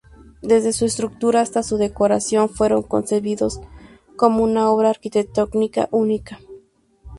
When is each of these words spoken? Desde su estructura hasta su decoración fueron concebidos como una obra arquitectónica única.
Desde 0.41 0.73
su 0.73 0.85
estructura 0.85 1.41
hasta 1.41 1.61
su 1.61 1.77
decoración 1.77 2.49
fueron 2.49 2.81
concebidos 2.81 3.59
como 4.15 4.43
una 4.43 4.67
obra 4.71 4.89
arquitectónica 4.89 5.89
única. 5.91 6.39